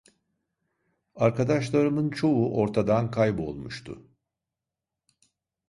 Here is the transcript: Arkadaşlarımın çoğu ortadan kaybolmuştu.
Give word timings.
Arkadaşlarımın 1.15 2.09
çoğu 2.09 2.55
ortadan 2.57 3.11
kaybolmuştu. 3.11 4.07